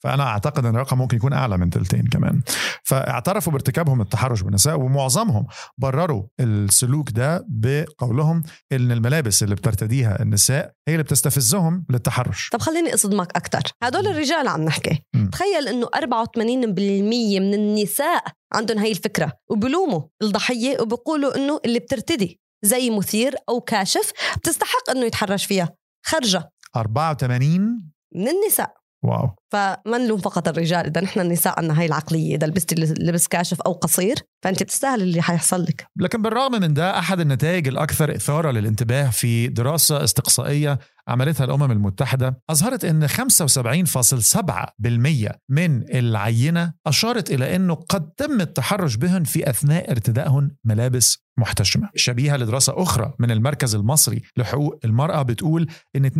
فأنا 0.00 0.22
أعتقد 0.22 0.66
إن 0.66 0.74
الرقم 0.74 0.98
ممكن 0.98 1.16
يكون 1.16 1.32
أعلى 1.32 1.56
من 1.58 1.70
تلتين 1.70 2.06
كمان. 2.06 2.42
فاعترفوا 2.84 3.52
بارتكابهم 3.52 4.00
التحرش 4.00 4.42
بالنساء 4.42 4.80
ومعظمهم 4.80 5.46
برروا 5.78 6.22
السلوك 6.40 7.10
ده 7.10 7.44
بقولهم 7.48 8.42
إن 8.72 8.92
الملابس 8.92 9.42
اللي 9.42 9.54
بترتديها 9.54 10.22
النساء 10.22 10.72
هي 10.88 10.94
اللي 10.94 11.02
بتستفزهم 11.02 11.86
للتحرش. 11.90 12.48
طب 12.52 12.60
خليني 12.60 12.94
أصدمك 12.94 13.36
أكثر 13.36 13.62
هدول 13.82 14.06
الرجال 14.06 14.48
عم 14.48 14.62
نحكي. 14.62 15.02
مم. 15.14 15.30
تخيل 15.30 15.68
إنه 15.68 15.86
84% 15.94 17.40
من 17.40 17.54
النساء 17.54 18.24
عندهم 18.54 18.78
هاي 18.78 18.90
الفكرة 18.90 19.32
وبلوموا 19.50 20.02
الضحية 20.22 20.80
وبيقولوا 20.80 21.36
إنه 21.36 21.60
اللي 21.64 21.78
بترتدي 21.78 22.40
زي 22.64 22.90
مثير 22.90 23.34
أو 23.48 23.60
كاشف 23.60 24.12
بتستحق 24.36 24.90
إنه 24.90 25.04
يتحرش 25.04 25.44
فيها. 25.46 25.74
خرجة. 26.06 26.50
84 26.76 27.90
من 28.14 28.28
النساء. 28.28 28.74
واو. 29.04 29.30
فما 29.52 29.98
نلوم 29.98 30.18
فقط 30.18 30.48
الرجال 30.48 30.86
إذا 30.86 31.00
نحن 31.00 31.20
النساء 31.20 31.54
عندنا 31.58 31.80
هاي 31.80 31.86
العقلية. 31.86 32.36
إذا 32.36 32.46
لبستي 32.46 32.74
لبس 32.74 33.26
كاشف 33.28 33.60
أو 33.60 33.72
قصير 33.72 34.16
فانت 34.42 34.62
بتستاهل 34.62 35.02
اللي 35.02 35.22
حيحصل 35.22 35.62
لك. 35.62 35.86
لكن 35.96 36.22
بالرغم 36.22 36.52
من 36.60 36.74
ده 36.74 36.98
أحد 36.98 37.20
النتائج 37.20 37.68
الأكثر 37.68 38.16
إثارة 38.16 38.50
للانتباه 38.50 39.10
في 39.10 39.48
دراسة 39.48 40.04
استقصائية 40.04 40.78
عملتها 41.08 41.44
الأمم 41.44 41.72
المتحدة 41.72 42.40
أظهرت 42.50 42.84
إن 42.84 43.08
75.7% 43.08 45.32
من 45.48 45.82
العينة 45.94 46.72
أشارت 46.86 47.30
إلى 47.30 47.56
إنه 47.56 47.74
قد 47.74 48.10
تم 48.10 48.40
التحرش 48.40 48.96
بهن 48.96 49.24
في 49.24 49.50
أثناء 49.50 49.90
ارتدائهن 49.90 50.50
ملابس 50.64 51.26
محتشمة. 51.38 51.90
شبيهة 51.94 52.36
لدراسة 52.36 52.82
أخرى 52.82 53.14
من 53.18 53.30
المركز 53.30 53.74
المصري 53.74 54.22
لحقوق 54.36 54.78
المرأة 54.84 55.22
بتقول 55.22 55.66
إن 55.96 56.06
72% 56.06 56.10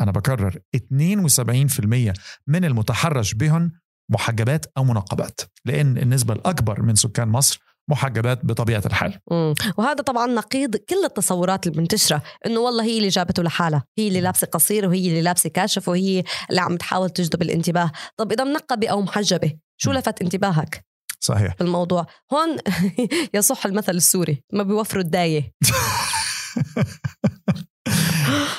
أنا 0.00 0.12
بكرر 0.12 0.58
72% 0.76 0.80
من 2.46 2.64
المتحرش 2.64 3.34
بهن 3.34 3.72
محجبات 4.12 4.66
أو 4.76 4.84
منقبات 4.84 5.40
لأن 5.64 5.98
النسبة 5.98 6.34
الأكبر 6.34 6.82
من 6.82 6.94
سكان 6.94 7.28
مصر 7.28 7.60
محجبات 7.88 8.44
بطبيعة 8.44 8.82
الحال. 8.86 9.18
مم. 9.30 9.54
وهذا 9.76 10.02
طبعا 10.02 10.26
نقيض 10.26 10.76
كل 10.76 11.04
التصورات 11.04 11.66
المنتشرة 11.66 12.22
إنه 12.46 12.60
والله 12.60 12.84
هي 12.84 12.98
اللي 12.98 13.08
جابته 13.08 13.42
لحالها 13.42 13.84
هي 13.98 14.08
اللي 14.08 14.20
لابسة 14.20 14.46
قصير 14.46 14.86
وهي 14.88 15.08
اللي 15.08 15.22
لابسة 15.22 15.50
كاشف 15.50 15.88
وهي 15.88 16.24
اللي 16.50 16.60
عم 16.60 16.76
تحاول 16.76 17.10
تجذب 17.10 17.42
الانتباه. 17.42 17.92
طب 18.16 18.32
إذا 18.32 18.44
منقبة 18.44 18.88
أو 18.88 19.02
محجبة 19.02 19.52
شو. 19.76 19.92
لفت 19.92 20.22
انتباهك؟ 20.22 20.84
صحيح. 21.20 21.54
في 21.54 21.60
الموضوع. 21.60 22.06
هون 22.32 22.56
يصح 23.34 23.66
المثل 23.66 23.94
السوري 23.94 24.42
ما 24.52 24.62
بيوفروا 24.62 25.02
الداية. 25.02 25.52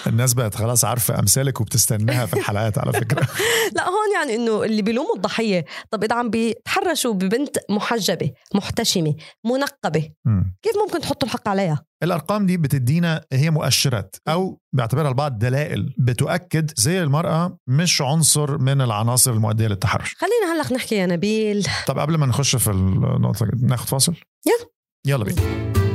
الناس 0.08 0.34
بقت 0.34 0.56
خلاص 0.56 0.86
عارفة 0.86 1.20
أمثالك 1.20 1.62
وبتستناها 1.62 2.26
في 2.26 2.34
الحلقات 2.34 2.78
على 2.78 2.94
فكرة. 2.94 3.28
لا 3.76 3.84
هون 3.84 4.14
يعني 4.16 4.36
إنه 4.36 4.64
اللي 4.64 4.82
بيلوموا 4.82 5.16
الضحية. 5.16 5.66
طب 5.92 6.04
إذا 6.04 6.16
عم 6.16 6.30
بيتحرشوا 6.30 7.14
ببنت 7.14 7.58
محجبة 7.70 8.32
محتشمة 8.56 9.16
منقبة 9.46 10.10
مم. 10.26 10.56
كيف 10.62 10.74
ممكن 10.88 11.02
تحطوا 11.02 11.28
الحق 11.28 11.50
عليها؟ 11.50 11.84
الأرقام 12.04 12.46
دي 12.46 12.58
بتدينا 12.58 13.26
هي 13.34 13.50
مؤشرات 13.50 14.16
أو 14.28 14.60
باعتبارها 14.74 15.10
البعض 15.10 15.40
دلائل 15.40 15.96
بتؤكد 15.98 16.72
زي 16.76 17.04
المرأة 17.04 17.58
مش 17.68 18.02
عنصر 18.02 18.58
من 18.58 18.82
العناصر 18.82 19.32
المؤدية 19.32 19.68
للتحرش. 19.68 20.16
خلينا 20.18 20.62
هلأ 20.62 20.74
نحكي 20.74 20.96
يا 20.96 21.06
نبيل. 21.06 21.68
طب 21.88 22.00
قبل 22.00 22.16
ما 22.16 22.26
نخش 22.26 22.56
في 22.56 22.72
النقطة 22.72 23.48
ناخد 23.62 23.88
فاصل؟ 23.88 24.14
يلا. 24.46 24.70
يلا 25.06 25.24
بينا. 25.24 25.87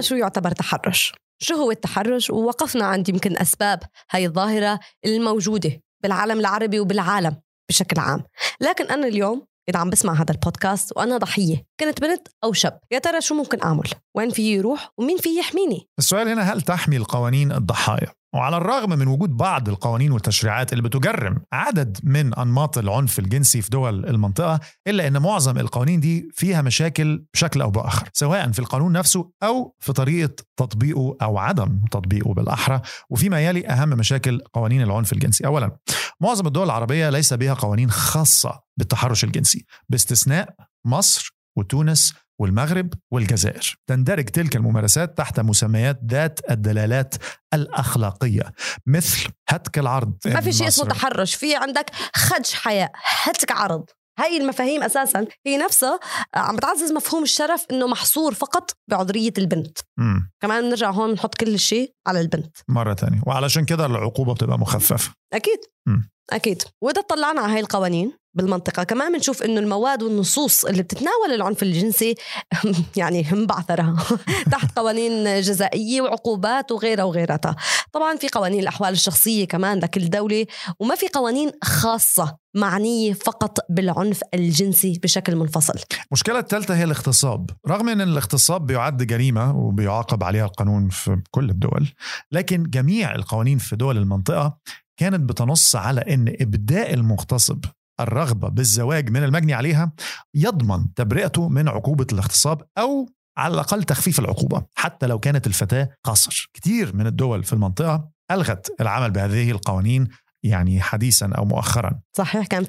شو 0.00 0.14
يعتبر 0.14 0.50
تحرش؟ 0.50 1.12
شو 1.42 1.54
هو 1.54 1.70
التحرش؟ 1.70 2.30
ووقفنا 2.30 2.84
عند 2.84 3.08
يمكن 3.08 3.38
أسباب 3.38 3.82
هاي 4.10 4.26
الظاهرة 4.26 4.80
الموجودة 5.06 5.80
بالعالم 6.02 6.40
العربي 6.40 6.80
وبالعالم 6.80 7.36
بشكل 7.68 8.00
عام. 8.00 8.24
لكن 8.60 8.84
أنا 8.84 9.06
اليوم 9.06 9.46
إذا 9.68 9.78
عم 9.78 9.90
بسمع 9.90 10.12
هذا 10.12 10.30
البودكاست 10.30 10.92
وأنا 10.96 11.18
ضحية 11.18 11.64
كنت 11.80 12.00
بنت 12.00 12.28
أو 12.44 12.52
شاب 12.52 12.80
يا 12.90 12.98
ترى 12.98 13.20
شو 13.20 13.34
ممكن 13.34 13.62
أعمل؟ 13.62 13.88
وين 14.16 14.30
في 14.30 14.54
يروح؟ 14.54 14.90
ومين 14.98 15.16
في 15.18 15.38
يحميني؟ 15.38 15.88
السؤال 15.98 16.28
هنا 16.28 16.42
هل 16.42 16.62
تحمي 16.62 16.96
القوانين 16.96 17.52
الضحايا؟ 17.52 18.12
وعلى 18.34 18.56
الرغم 18.56 18.90
من 18.98 19.08
وجود 19.08 19.36
بعض 19.36 19.68
القوانين 19.68 20.12
والتشريعات 20.12 20.72
اللي 20.72 20.82
بتجرم 20.82 21.36
عدد 21.52 21.98
من 22.02 22.34
أنماط 22.34 22.78
العنف 22.78 23.18
الجنسي 23.18 23.62
في 23.62 23.70
دول 23.70 24.06
المنطقة 24.06 24.60
إلا 24.86 25.06
إن 25.06 25.22
معظم 25.22 25.58
القوانين 25.58 26.00
دي 26.00 26.28
فيها 26.34 26.62
مشاكل 26.62 27.24
بشكل 27.34 27.60
أو 27.62 27.70
بآخر 27.70 28.08
سواء 28.12 28.50
في 28.50 28.58
القانون 28.58 28.92
نفسه 28.92 29.30
أو 29.42 29.74
في 29.78 29.92
طريقة 29.92 30.34
تطبيقه 30.56 31.16
أو 31.22 31.38
عدم 31.38 31.80
تطبيقه 31.90 32.34
بالأحرى. 32.34 32.80
وفيما 33.10 33.40
يلي 33.40 33.68
أهم 33.68 33.88
مشاكل 33.88 34.40
قوانين 34.52 34.82
العنف 34.82 35.12
الجنسي. 35.12 35.46
اولا 35.46 35.76
معظم 36.20 36.46
الدول 36.46 36.64
العربية 36.64 37.10
ليس 37.10 37.34
بها 37.34 37.54
قوانين 37.54 37.90
خاصة 37.90 38.60
بالتحرش 38.76 39.24
الجنسي 39.24 39.64
باستثناء 39.88 40.54
مصر 40.84 41.34
وتونس 41.56 42.14
والمغرب 42.40 42.94
والجزائر. 43.12 43.76
تندرج 43.86 44.24
تلك 44.24 44.56
الممارسات 44.56 45.18
تحت 45.18 45.40
مسميات 45.40 46.00
ذات 46.10 46.40
الدلالات 46.50 47.14
الأخلاقية 47.54 48.52
مثل 48.86 49.28
هتك 49.48 49.78
العرض. 49.78 50.16
ما 50.26 50.40
في 50.40 50.52
شيء 50.52 50.68
اسمه. 50.68 50.88
تحرش 50.88 51.34
في 51.34 51.56
عندك 51.56 51.90
خدش 52.14 52.54
حياء 52.54 52.92
هتك 53.22 53.52
عرض. 53.52 53.84
هاي 54.18 54.36
المفاهيم 54.36 54.82
أساسا 54.82 55.26
هي 55.46 55.58
نفسها 55.58 56.00
عم 56.34 56.56
بتعزز 56.56 56.92
مفهوم 56.92 57.22
الشرف 57.22 57.66
إنه 57.70 57.86
محصور 57.86 58.34
فقط 58.34 58.70
بعذرية 58.90 59.32
البنت. 59.38 59.78
مم. 59.98 60.30
كمان 60.42 60.62
بنرجع 60.62 60.90
هون 60.90 61.12
نحط 61.12 61.34
كل 61.34 61.58
شيء 61.58 61.92
على 62.06 62.20
البنت. 62.20 62.56
مرة 62.68 62.92
تانية. 62.92 63.20
وعلشان 63.26 63.64
كده 63.64 63.86
العقوبة 63.86 64.34
بتبقى 64.34 64.58
مخففة. 64.58 65.12
أكيد. 65.32 65.58
مم. 65.88 66.10
أكيد. 66.32 66.62
وإذا 66.82 67.00
طلعنا 67.00 67.40
على 67.40 67.52
هاي 67.52 67.60
القوانين 67.60 68.12
بالمنطقة. 68.34 68.82
كمان 68.84 69.12
بنشوف 69.12 69.42
إنه 69.42 69.60
المواد 69.60 70.02
والنصوص 70.02 70.64
اللي 70.64 70.82
بتتناول 70.82 71.32
العنف 71.34 71.62
الجنسي 71.62 72.14
يعني 72.96 73.26
مبعثرة. 73.32 73.96
تحت 74.52 74.78
قوانين 74.78 75.40
جزائية 75.40 76.00
وعقوبات 76.00 76.72
وغيرها 76.72 77.04
وغيرها. 77.04 77.56
طبعا 77.92 78.16
في 78.16 78.28
قوانين 78.28 78.60
الأحوال 78.60 78.92
الشخصية 78.92 79.44
كمان 79.44 79.78
لكل 79.78 80.10
دولة 80.10 80.46
وما 80.80 80.94
في 80.94 81.06
قوانين 81.08 81.50
خاصة 81.64 82.36
معنية 82.54 83.12
فقط 83.12 83.58
بالعنف 83.70 84.20
الجنسي 84.34 85.00
بشكل 85.02 85.36
منفصل. 85.36 85.74
المشكلة 86.06 86.38
الثالثة 86.38 86.76
هي 86.76 86.84
الاغتصاب. 86.84 87.50
رغم 87.68 87.88
أن 87.88 88.00
الاغتصاب 88.00 88.66
بيعد 88.66 89.02
جريمة 89.02 89.56
وبيعاقب 89.56 90.24
عليها 90.24 90.44
القانون 90.44 90.88
في 90.88 91.22
كل 91.30 91.50
الدول 91.50 91.88
لكن 92.32 92.62
جميع 92.62 93.14
القوانين 93.14 93.58
في 93.58 93.76
دول 93.76 93.96
المنطقة 93.98 94.58
كانت 94.96 95.20
بتنص 95.30 95.76
على 95.76 96.00
أن 96.00 96.36
إبداء 96.40 96.94
المغتصب 96.94 97.64
الرغبة 98.02 98.48
بالزواج 98.48 99.10
من 99.10 99.24
المجني 99.24 99.54
عليها 99.54 99.92
يضمن 100.34 100.94
تبرئته 100.94 101.48
من 101.48 101.68
عقوبة 101.68 102.06
الاغتصاب 102.12 102.62
أو 102.78 103.08
على 103.36 103.54
الأقل 103.54 103.82
تخفيف 103.82 104.18
العقوبة 104.18 104.62
حتى 104.74 105.06
لو 105.06 105.18
كانت 105.18 105.46
الفتاة 105.46 105.90
قاصر 106.04 106.50
كتير 106.54 106.96
من 106.96 107.06
الدول 107.06 107.44
في 107.44 107.52
المنطقة 107.52 108.10
ألغت 108.30 108.80
العمل 108.80 109.10
بهذه 109.10 109.50
القوانين 109.50 110.08
يعني 110.42 110.80
حديثا 110.80 111.30
أو 111.38 111.44
مؤخرا. 111.44 112.00
صحيح 112.16 112.46
كان 112.46 112.64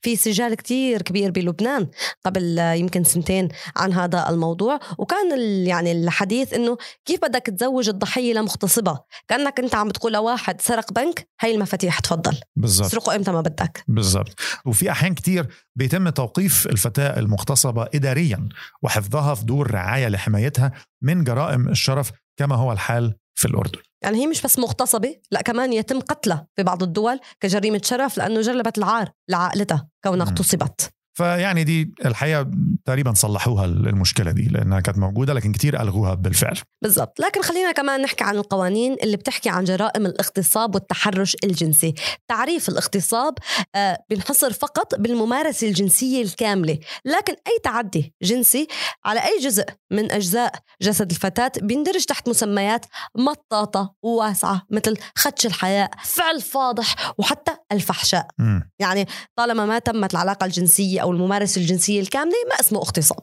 في 0.00 0.16
سجال 0.16 0.54
كتير 0.54 1.02
كبير 1.02 1.30
بلبنان 1.30 1.88
قبل 2.24 2.58
يمكن 2.58 3.04
سنتين 3.04 3.48
عن 3.76 3.92
هذا 3.92 4.28
الموضوع 4.28 4.80
وكان 4.98 5.32
ال- 5.32 5.68
يعني 5.68 5.92
الحديث 5.92 6.52
إنه 6.54 6.76
كيف 7.04 7.20
بدك 7.22 7.46
تزوج 7.46 7.88
الضحية 7.88 8.34
لمغتصبه 8.34 9.00
كأنك 9.28 9.60
أنت 9.60 9.74
عم 9.74 9.88
بتقول 9.88 10.12
لواحد 10.12 10.60
سرق 10.60 10.92
بنك 10.92 11.28
هاي 11.40 11.54
المفاتيح 11.54 11.98
تفضل. 11.98 12.40
بالضبط. 12.56 12.86
اسرقه 12.86 13.16
إمتى 13.16 13.32
ما 13.32 13.40
بدك. 13.40 13.84
بالضبط. 13.88 14.40
وفي 14.66 14.90
أحيان 14.90 15.14
كتير 15.14 15.46
بيتم 15.76 16.08
توقيف 16.08 16.66
الفتاة 16.66 17.18
المغتصبة 17.18 17.86
اداريا 17.94 18.48
وحفظها 18.82 19.34
في 19.34 19.44
دور 19.44 19.70
رعاية 19.70 20.08
لحمايتها 20.08 20.72
من 21.02 21.24
جرائم 21.24 21.68
الشرف 21.68 22.10
كما 22.36 22.56
هو 22.56 22.72
الحال 22.72 23.14
في 23.34 23.48
الأردن. 23.48 23.78
يعني 24.02 24.18
هي 24.22 24.26
مش 24.26 24.42
بس 24.42 24.58
مغتصبة 24.58 25.16
لا 25.30 25.42
كمان 25.42 25.72
يتم 25.72 26.00
قتلها 26.00 26.46
في 26.56 26.62
بعض 26.62 26.82
الدول 26.82 27.20
كجريمة 27.40 27.80
شرف 27.84 28.18
لأنه 28.18 28.40
جلبت 28.40 28.78
العار 28.78 29.10
لعائلتها 29.28 29.88
كونها. 30.04 30.26
اغتصبت 30.26 30.90
فيعني 31.14 31.64
دي 31.64 31.94
الحقيقة 32.04 32.50
تقريبا 32.84 33.12
صلحوها 33.14 33.64
المشكلة 33.64 34.30
دي 34.30 34.42
لأنها 34.42 34.80
كانت 34.80 34.98
موجودة 34.98 35.32
لكن 35.34 35.52
كتير 35.52 35.82
ألغوها 35.82 36.14
بالفعل. 36.14 36.58
بالضبط. 36.82 37.20
لكن 37.20 37.42
خلينا 37.42 37.72
كمان 37.72 38.02
نحكي 38.02 38.24
عن 38.24 38.36
القوانين 38.36 38.96
اللي 39.02 39.16
بتحكي 39.16 39.48
عن 39.48 39.64
جرائم 39.64 40.06
الاغتصاب 40.06 40.74
والتحرش 40.74 41.36
الجنسي. 41.44 41.94
تعريف 42.28 42.68
الاغتصاب 42.68 43.34
آه، 43.74 43.98
بينحصر 44.10 44.52
فقط 44.52 44.94
بالممارسة 44.94 45.68
الجنسية 45.68 46.22
الكاملة. 46.22 46.78
لكن 47.04 47.32
أي 47.32 47.58
تعدي 47.64 48.14
جنسي 48.22 48.66
على 49.04 49.20
أي 49.20 49.38
جزء 49.42 49.64
من 49.90 50.12
أجزاء 50.12 50.52
جسد 50.82 51.10
الفتاة 51.10 51.52
بيندرج 51.56 52.04
تحت 52.04 52.28
مسميات 52.28 52.86
مطاطة 53.16 53.94
وواسعة 54.02 54.62
مثل 54.70 54.96
خدش 55.16 55.46
الحياء 55.46 55.90
فعل 56.04 56.40
فاضح 56.40 57.12
وحتى 57.18 57.52
الفحشاء. 57.72 58.26
مم. 58.38 58.70
يعني 58.78 59.06
طالما 59.36 59.66
ما 59.66 59.78
تمت 59.78 60.12
العلاقة 60.12 60.44
الجنسية 60.44 61.01
أو 61.02 61.12
الممارسة 61.12 61.60
الجنسية 61.60 62.00
الكاملة 62.00 62.36
ما 62.50 62.60
اسمه 62.60 62.78
اغتصاب 62.78 63.22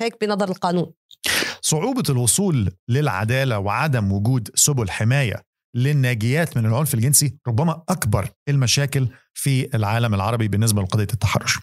هيك 0.00 0.14
بنظر 0.20 0.48
القانون. 0.48 0.92
صعوبة 1.60 2.02
الوصول 2.10 2.70
للعدالة 2.88 3.58
وعدم 3.58 4.12
وجود 4.12 4.50
سبل 4.54 4.90
حماية 4.90 5.42
للناجيات 5.74 6.56
من 6.56 6.66
العنف 6.66 6.94
الجنسي 6.94 7.36
ربما 7.48 7.82
أكبر 7.88 8.28
المشاكل 8.48 9.08
في 9.34 9.76
العالم 9.76 10.14
العربي 10.14 10.48
بالنسبة 10.48 10.82
لقضية 10.82 11.06
التحرش. 11.12 11.58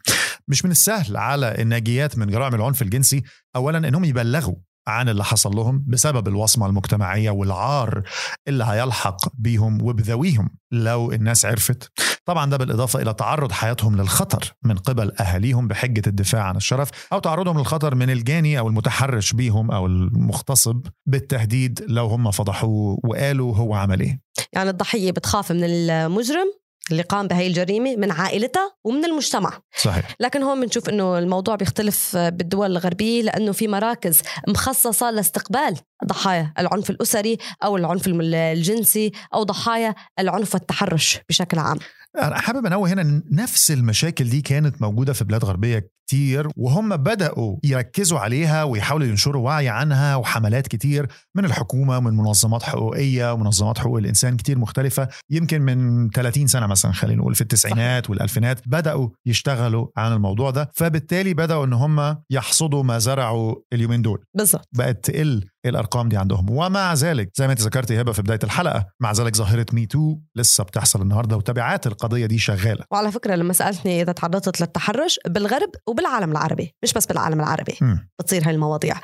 مش 0.48 0.66
من 0.66 0.72
السهل 0.72 1.18
على 1.18 1.56
الناجيات 1.62 2.18
من 2.18 2.28
جرائم 2.28 2.56
العنف 2.56 2.82
الجنسي 2.82 3.24
أولا 3.56 3.78
أنهم 3.88 4.06
يبلغوا 4.06 4.56
عن 4.88 5.10
اللي 5.10 5.24
حصل 5.24 5.56
لهم 5.56 5.86
بسبب 5.88 6.28
الوصمة 6.28 6.66
المجتمعية 6.66 7.30
والعار 7.30 8.04
اللي 8.48 8.64
هيلحق 8.64 9.28
بيهم 9.34 9.82
وبذويهم 9.82 10.50
لو 10.72 11.12
الناس 11.12 11.46
عرفت. 11.46 11.92
طبعا 12.26 12.50
ده 12.50 12.58
بالإضافة 12.58 13.02
إلى 13.02 13.14
تعرض 13.14 13.52
حياتهم 13.52 13.96
للخطر 13.96 14.54
من 14.64 14.78
قبل 14.78 15.12
أهاليهم 15.20 15.68
بحجة 15.68 16.04
الدفاع 16.08 16.44
عن 16.44 16.56
الشرف 16.56 16.90
أو 17.14 17.20
تعرضهم 17.20 17.58
للخطر 17.58 17.96
من 17.96 18.10
الجاني 18.10 18.60
أو 18.60 18.68
المتحرش 18.68 19.34
بيهم 19.34 19.72
أو 19.72 19.86
المغتصب 19.86 20.88
بالتهديد 21.06 21.86
لو 21.88 22.06
هم 22.06 22.32
فضحوه 22.32 23.00
وقالوا 23.04 23.56
هو 23.56 23.74
عمل 23.74 24.00
إيه. 24.00 24.22
يعني 24.54 24.70
الضحية 24.70 25.12
بتخاف 25.12 25.52
من 25.52 25.64
المجرم 25.64 26.54
اللي 26.92 27.04
قام 27.04 27.28
بهي 27.28 27.48
الجريمة 27.48 27.96
من 27.96 28.12
عائلتها 28.12 28.76
ومن 28.84 29.06
المجتمع. 29.06 29.60
صحيح. 29.78 30.16
لكن 30.20 30.44
هون 30.44 30.62
بنشوف 30.62 30.90
إنه 30.90 31.18
الموضوع 31.18 31.56
بيختلف 31.56 32.18
بالدول 32.18 32.72
الغربية 32.72 33.22
لأنه 33.22 33.52
في 33.52 33.68
مراكز 33.68 34.22
مخصصة 34.48 35.12
لاستقبال 35.12 35.78
ضحايا 36.06 36.54
العنف 36.60 36.90
الأسري 36.90 37.38
أو 37.64 37.78
العنف 37.78 38.04
الجنسي 38.08 39.12
أو 39.34 39.44
ضحايا 39.44 39.96
العنف 40.20 40.54
والتحرش 40.54 41.20
بشكل 41.30 41.60
عام. 41.60 41.78
حابب 42.22 42.66
أنوه 42.66 42.90
هنا 42.94 43.24
نفس 43.32 43.72
المشاكل 43.72 44.30
دي 44.30 44.42
كانت 44.42 44.82
موجودة 44.82 45.14
في 45.14 45.24
بلاد 45.24 45.46
غربية 45.46 45.90
كتير 46.08 46.48
وهم 46.58 46.98
بدأوا 46.98 47.58
يركزوا 47.64 48.20
عليها 48.20 48.64
ويحاولوا 48.64 49.08
ينشروا 49.08 49.46
وعي 49.46 49.70
عنها 49.70 50.16
وحملات 50.16 50.68
كتير 50.68 51.08
من 51.36 51.46
الحكومة 51.46 51.98
ومن 51.98 52.14
منظمات 52.18 52.64
حقوقية 52.64 53.34
ومنظمات 53.34 53.78
حقوق 53.78 53.98
الإنسان 53.98 54.38
كتير 54.38 54.58
مختلفة. 54.58 55.08
يمكن 55.30 55.62
من 55.62 56.10
30 56.10 56.48
سنة 56.48 56.68
مثلا 56.68 56.92
خلينا 56.92 57.22
نقول 57.22 57.36
في 57.36 57.42
التسعينات 57.42 58.10
والألفينات 58.10 58.68
بدأوا 58.68 59.10
يشتغلوا 59.26 59.88
عن 59.98 60.14
الموضوع 60.14 60.50
ده 60.52 60.72
فبالتالي 60.76 61.34
بدأوا 61.34 61.66
إن 61.66 61.74
هم 61.74 62.18
يحصدوا 62.30 62.84
ما 62.84 63.00
زرعوا 63.00 63.56
اليومين 63.74 64.02
دول. 64.02 64.24
بالضبط 64.38 64.68
بقت 64.74 65.06
تقل 65.12 65.46
الأرقام 65.66 66.10
دي 66.10 66.18
عندهم؟ 66.18 66.50
ومع 66.50 66.94
ذلك 66.94 67.30
زي 67.36 67.48
ما 67.48 67.54
أنت 67.54 67.62
ذكرتي 67.62 68.02
هبة 68.02 68.12
في 68.12 68.22
بداية 68.22 68.40
الحلقة 68.44 68.86
مع 69.00 69.12
ذلك 69.12 69.36
ظاهرة 69.36 69.66
Me 69.74 69.86
Too 69.86 70.18
لسه 70.36 70.64
بتحصل 70.64 71.02
النهارده 71.02 71.38
وتبعات 71.38 71.88
القضية 71.88 72.26
دي 72.26 72.38
شغالة. 72.38 72.86
وعلى 72.92 73.12
فكرة 73.12 73.36
لما 73.36 73.54
سألتني 73.54 74.02
إذا 74.02 74.12
تعرضت 74.12 74.62
للتحرش 74.62 75.20
بالغرب 75.28 75.70
وبالعالم 75.88 76.32
العربي 76.32 76.76
مش 76.84 76.94
بس 76.94 77.06
بالعالم 77.06 77.40
العربي 77.40 77.78
مم. 77.82 78.10
بتصير 78.20 78.46
هاي 78.46 78.52
المواضيع. 78.52 78.96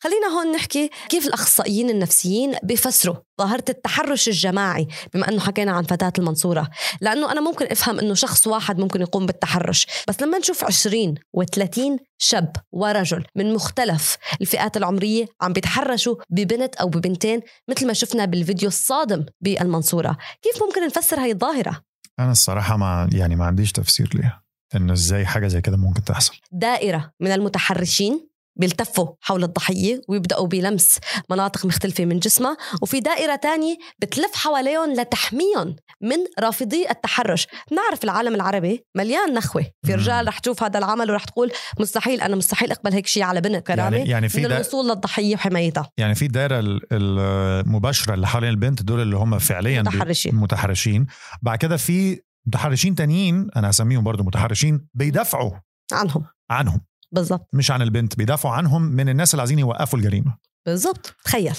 خلينا 0.00 0.26
هون 0.26 0.52
نحكي 0.52 0.90
كيف 1.08 1.26
الأخصائيين 1.26 1.90
النفسيين 1.90 2.54
بيفسروا 2.62 3.16
ظاهرة 3.40 3.64
التحرش 3.68 4.28
الجماعي 4.28 4.88
بما 5.14 5.28
إنه 5.28 5.40
حكينا 5.40 5.72
عن 5.72 5.82
فتاة 5.82 6.12
المنصورة. 6.18 6.70
لأنه 7.00 7.32
أنا 7.32 7.40
ممكن 7.40 7.66
أفهم 7.66 7.98
إنه 7.98 8.14
شخص 8.14 8.46
واحد 8.46 8.78
ممكن 8.78 9.00
يقوم 9.00 9.26
بالتحرش 9.26 9.86
بس 10.08 10.22
لما 10.22 10.38
نشوف 10.38 10.64
20 10.64 11.14
و30 11.36 11.80
شاب 12.18 12.56
ورجل 12.72 13.24
من 13.36 13.54
مختلف 13.54 14.16
الفئات 14.40 14.76
العمرية 14.76 15.26
عم 15.40 15.52
بيتحرشوا 15.52 16.16
ببنت 16.30 16.74
أو 16.74 16.88
ببنتين 16.88 17.40
مثل 17.68 17.86
ما 17.86 17.92
شفنا 17.92 18.24
بالفيديو 18.24 18.68
الصادم 18.68 19.26
بالمنصورة 19.40 20.16
كيف 20.42 20.62
ممكن 20.62 20.86
نفسر 20.86 21.20
هاي 21.20 21.32
الظاهرة؟ 21.32 21.80
أنا 22.18 22.32
الصراحة 22.32 22.76
ما 22.76 23.08
يعني 23.12 23.36
ما 23.36 23.44
عنديش 23.44 23.72
تفسير 23.72 24.10
ليها 24.14 24.42
إنه 24.74 24.92
إزاي 24.92 25.26
حاجة 25.26 25.46
زي 25.46 25.60
كده 25.60 25.76
ممكن 25.76 26.04
تحصل. 26.04 26.34
دائرة 26.52 27.10
من 27.20 27.32
المتحرشين 27.32 28.28
بيلتفوا 28.56 29.08
حول 29.20 29.44
الضحية 29.44 30.00
ويبدأوا 30.08 30.46
بلمس 30.46 30.98
مناطق 31.30 31.66
مختلفة 31.66 32.04
من 32.04 32.18
جسمها. 32.18 32.56
وفي 32.82 33.00
دائرة 33.00 33.36
تانية 33.36 33.76
بتلف 33.98 34.34
حواليهم 34.34 34.92
لتحميهم 34.92 35.76
من 36.00 36.16
رافضي 36.40 36.90
التحرش. 36.90 37.46
نعرف 37.72 38.04
العالم 38.04 38.34
العربي 38.34 38.84
مليان 38.96 39.34
نخوة. 39.34 39.66
في. 39.86 39.94
رجال 39.94 40.28
رح 40.28 40.38
تشوف 40.38 40.62
هذا 40.62 40.78
العمل 40.78 41.10
ورح 41.10 41.24
تقول 41.24 41.52
مستحيل 41.80 42.20
أنا 42.20 42.36
مستحيل 42.36 42.70
أقبل 42.72 42.92
هيك 42.92 43.06
شيء 43.06 43.22
على 43.22 43.40
بنت 43.40 43.66
كرامة 43.66 43.96
يعني 43.96 44.10
يعني 44.10 44.22
من 44.22 44.28
في 44.28 44.40
دا 44.42 44.56
الوصول 44.56 44.88
للضحية 44.88 45.34
وحمايتها. 45.34 45.90
يعني 45.98 46.14
في 46.14 46.24
الدائره 46.26 46.58
ال- 46.58 46.80
المباشرة 46.92 48.14
اللي 48.14 48.26
حوالين 48.26 48.50
البنت 48.50 48.82
دول 48.82 49.00
اللي 49.00 49.16
هم 49.16 49.38
فعليا 49.38 49.82
متحرشين. 49.82 50.34
متحرشين. 50.34 51.06
بعد 51.42 51.58
كده 51.58 51.76
في 51.76 52.20
متحرشين 52.46 52.94
تانيين 52.94 53.48
أنا 53.56 53.70
هسميهم 53.70 54.04
برضو 54.04 54.22
متحرشين 54.22 54.86
بيدافعوا 54.94 55.50
عنهم. 55.92 56.24
عنهم. 56.50 56.80
بالضبط. 57.14 57.48
مش 57.52 57.70
عن 57.70 57.82
البنت 57.82 58.16
بيدافعوا 58.16 58.54
عنهم 58.54 58.82
من 58.82 59.08
الناس 59.08 59.34
اللي 59.34 59.40
عايزين 59.42 59.58
يوقفوا 59.58 59.98
الجريمة. 59.98 60.36
بالضبط. 60.66 61.14
تخيل. 61.24 61.56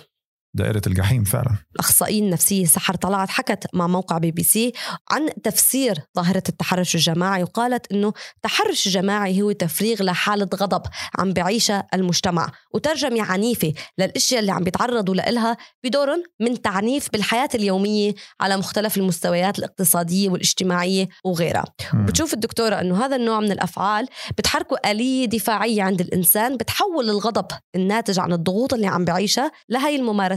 دائرة 0.55 0.81
الجحيم 0.87 1.23
فعلا. 1.23 1.57
الأخصائية 1.75 2.21
النفسية 2.21 2.65
سحر 2.65 2.95
طلعت 2.95 3.29
حكت 3.29 3.67
مع 3.73 3.87
موقع 3.87 4.17
بي 4.17 4.31
بي 4.31 4.43
سي 4.43 4.71
عن 5.11 5.29
تفسير 5.43 5.99
ظاهرة 6.15 6.43
التحرش 6.49 6.95
الجماعي 6.95 7.43
وقالت 7.43 7.91
أنه 7.91 8.13
التحرش 8.35 8.87
الجماعي 8.87 9.41
هو 9.41 9.51
تفريغ 9.51 10.03
لحالة 10.03 10.49
غضب 10.55 10.81
عم 11.19 11.33
بعيشها 11.33 11.87
المجتمع. 11.93 12.51
وترجمة 12.73 13.21
عنيفة 13.21 13.73
للأشياء 13.97 14.39
اللي 14.39 14.51
عم 14.51 14.63
بيتعرضوا 14.63 15.15
لإلها 15.15 15.57
بدور 15.83 16.07
من 16.39 16.61
تعنيف 16.61 17.09
بالحياة 17.13 17.49
اليومية 17.55 18.13
على 18.41 18.57
مختلف 18.57 18.97
المستويات 18.97 19.59
الاقتصادية 19.59 20.29
والاجتماعية 20.29 21.07
وغيرها. 21.25 21.65
مم. 21.93 22.05
بتشوف 22.05 22.33
الدكتورة 22.33 22.75
أنه 22.75 23.05
هذا 23.05 23.15
النوع 23.15 23.39
من 23.39 23.51
الأفعال 23.51 24.07
بتحركوا 24.37 24.91
آلية 24.91 25.25
دفاعية 25.25 25.83
عند 25.83 26.01
الإنسان 26.01 26.57
بتحول 26.57 27.09
الغضب 27.09 27.47
الناتج 27.75 28.19
عن 28.19 28.33
الضغوط 28.33 28.73
اللي 28.73 28.87
عم 28.87 29.05
بعيشها 29.05 29.51
لهي 29.69 29.95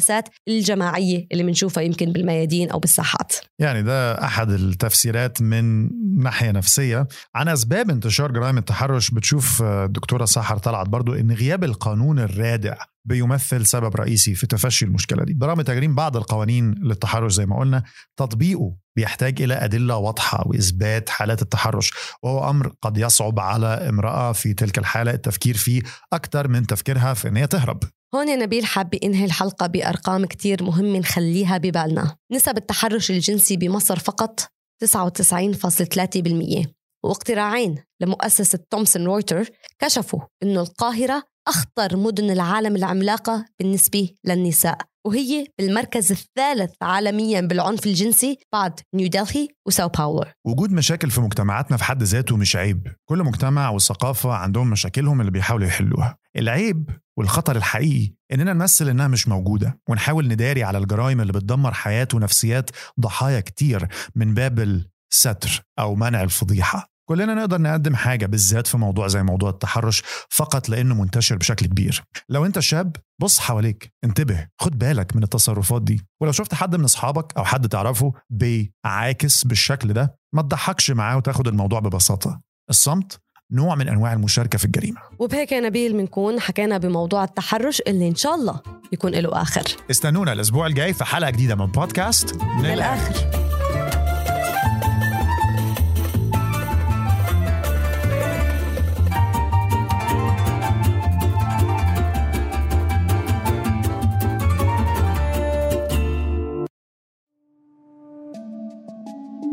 الممارسات 0.09 0.29
الجماعية 0.49 1.27
اللي 1.33 1.43
بنشوفها 1.43 1.83
يمكن 1.83 2.13
بالميادين 2.13 2.71
أو 2.71 2.79
بالساحات 2.79 3.33
يعني 3.59 3.83
ده 3.83 4.25
أحد 4.25 4.51
التفسيرات 4.51 5.43
من 5.43 5.89
ناحية 6.23 6.51
نفسية. 6.51 7.09
عن 7.35 7.49
أسباب 7.49 7.91
انتشار 7.91 8.33
جرائم 8.33 8.59
التحرش 8.59 9.11
بتشوف 9.11 9.63
الدكتوره 9.63 10.25
سحر 10.25 10.59
طلعت 10.59 10.89
برضو 10.89 11.15
إن 11.15 11.33
غياب 11.33 11.65
القانون 11.65 12.19
الرادع 12.19 12.77
بيمثل 13.09 13.67
سبب 13.67 13.97
رئيسي 13.97 14.35
في 14.35 14.47
تفشي 14.47 14.85
المشكلة 14.85 15.25
دي. 15.25 15.35
برغم 15.35 15.63
تجريم 15.63 15.95
بعض 15.95 16.17
القوانين 16.17 16.75
للتحرش 16.75 17.33
زي 17.33 17.47
ما 17.47 17.59
قلنا 17.59 17.83
تطبيقه 18.17 18.77
بيحتاج 18.97 19.43
إلى 19.43 19.55
أدلة 19.55 19.97
واضحة 19.97 20.49
وإثبات 20.49 21.09
حالات 21.09 21.43
التحرش 21.43 21.93
وهو 22.23 22.51
أمر 22.51 22.73
قد 22.83 22.99
يصعب 22.99 23.41
على 23.41 23.67
امرأة 23.67 24.33
في 24.33 24.55
تلك 24.55 24.79
الحالة 24.79 25.11
التفكير 25.11 25.57
فيه 25.57 25.83
أكثر 26.13 26.49
من 26.49 26.67
تفكيرها 26.67 27.15
في 27.15 27.29
إن 27.29 27.37
هي 27.37 27.47
تهرب. 27.47 27.83
هون 28.15 28.39
نبيل 28.39 28.67
حابة 28.67 28.99
إنهي 29.03 29.25
الحلقة 29.25 29.67
بأرقام 29.67 30.27
كتير 30.27 30.63
مهم 30.63 30.97
نخليها 30.97 31.59
ببالنا. 31.59 32.17
نسب 32.33 32.57
التحرش 32.57 33.11
الجنسي 33.11 33.57
بمصر 33.57 33.99
فقط 33.99 34.41
99.3% 34.85 36.67
واقتراعين 37.05 37.79
لمؤسسة 38.01 38.59
تومسون 38.71 39.05
رويتر 39.05 39.49
كشفوا 39.79 40.21
أنه 40.43 40.61
القاهرة 40.61 41.23
أخطر 41.49 41.97
مدن 41.97 42.31
العالم 42.31 42.77
العملاقة 42.77 43.45
بالنسبة 43.61 44.09
للنساء 44.25 44.79
وهي 45.07 45.47
بالمركز 45.59 46.13
الثالث 46.13 46.71
عالميا 46.83 47.41
بالعنف 47.41 47.87
الجنسي 47.87 48.39
بعد 48.53 48.81
نيودلهي 48.95 49.49
وساو 49.67 49.89
باولو 49.89 50.31
وجود 50.47 50.73
مشاكل 50.73 51.11
في 51.11 51.21
مجتمعاتنا 51.21 51.77
في 51.77 51.85
حد 51.85 52.03
ذاته 52.03 52.37
مش 52.37 52.57
عيب. 52.57 52.95
كل 53.09 53.19
مجتمع 53.19 53.69
والثقافة 53.71 54.33
عندهم 54.33 54.71
مشاكلهم 54.71 55.21
اللي 55.21 55.31
بيحاولوا 55.33 55.67
يحلوها. 55.67 56.17
العيب 56.37 56.91
والخطر 57.19 57.57
الحقيقي 57.57 58.15
إننا 58.33 58.53
نمثل 58.53 58.89
إنها 58.89 59.09
مش 59.09 59.29
موجودة 59.29 59.81
ونحاول 59.89 60.29
نداري 60.29 60.65
على 60.65 60.79
الجرائم 60.79 61.21
اللي 61.21 61.33
بتدمر 61.33 61.75
حياة 61.75 62.09
ونفسيات 62.15 62.71
ضحايا 63.01 63.41
كتير 63.41 63.89
من 64.15 64.35
باب 64.35 64.85
الستر 65.13 65.63
أو 65.79 65.95
منع 65.95 66.23
الفضيحة. 66.23 66.98
كلنا 67.09 67.35
نقدر 67.35 67.61
نقدم 67.61 67.97
حاجة 67.97 68.27
بالذات 68.27 68.67
في 68.67 68.77
موضوع 68.77 69.09
زي 69.09 69.23
موضوع 69.23 69.51
التحرش 69.51 70.03
فقط 70.31 70.69
لأنه 70.69 70.95
منتشر 70.95 71.37
بشكل 71.37 71.67
كبير. 71.67 72.03
لو 72.29 72.47
أنت 72.47 72.59
شاب 72.59 72.97
بص 73.21 73.39
حواليك 73.39 73.93
انتبه 74.05 74.49
خد 74.61 74.79
بالك 74.79 75.17
من 75.17 75.23
التصرفات 75.23 75.83
دي. 75.83 76.07
ولو 76.23 76.33
شفت 76.33 76.55
حد 76.55 76.77
من 76.77 76.85
أصحابك 76.85 77.37
أو 77.37 77.45
حد 77.45 77.69
تعرفه 77.69 78.13
بيعاكس 78.31 79.45
بالشكل 79.45 79.93
ده 79.93 80.19
ما 80.35 80.43
تضحكش 80.43 80.91
معاه 80.91 81.17
وتاخد 81.17 81.49
الموضوع 81.49 81.81
ببساطة. 81.81 82.41
الصمت 82.71 83.21
نوع 83.53 83.75
من 83.75 83.89
أنواع 83.89 84.13
المشاركة 84.13 84.59
في 84.59 84.65
الجريمة. 84.65 85.01
وبهيك 85.19 85.53
يا 85.53 85.61
نبيل 85.61 85.93
بنكون 85.93 86.41
حكينا 86.41 86.79
بموضوع 86.79 87.25
التحرش 87.25 87.83
اللي 87.87 88.09
إن 88.09 88.15
شاء 88.15 88.35
الله 88.35 88.61
يكون 88.93 89.13
له 89.13 89.43
آخر. 89.43 89.65
استنونا 89.91 90.33
الأسبوع 90.33 90.67
الجاي 90.67 90.95
في 90.95 91.05
حلقة 91.05 91.31
جديدة 91.31 91.55
من 91.55 91.67
بودكاست. 91.67 92.37
من 92.37 92.63
للآخر. 92.63 93.58